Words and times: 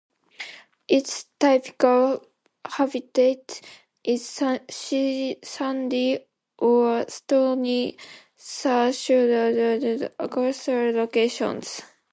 Its 0.87 1.27
typical 1.39 2.25
habitat 2.65 3.61
is 4.03 4.27
sandy 4.79 5.37
or 6.57 7.05
stony 7.07 7.97
seashores 8.35 9.31
and 9.31 10.03
other 10.17 10.27
coastal 10.27 10.89
locations. 10.91 11.83